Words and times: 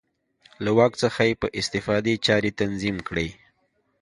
له 0.63 0.71
واک 0.77 0.93
څخه 1.03 1.21
یې 1.27 1.33
په 1.41 1.47
استفادې 1.59 2.15
چارې 2.25 2.51
تنظیم 2.59 2.97
کړې. 3.07 3.27